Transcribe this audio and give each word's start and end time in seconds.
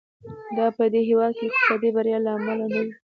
دا 0.57 0.65
په 0.77 0.83
دې 0.93 1.01
هېواد 1.09 1.31
کې 1.37 1.45
د 1.47 1.51
اقتصادي 1.51 1.89
بریا 1.95 2.17
له 2.25 2.31
امله 2.37 2.65
نه 2.73 2.79
و. 2.85 2.87